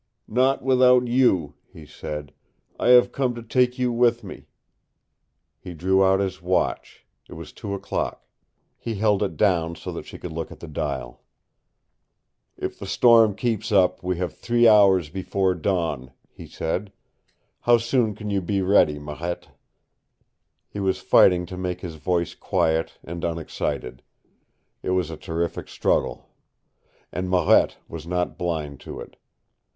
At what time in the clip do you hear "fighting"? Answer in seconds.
20.97-21.45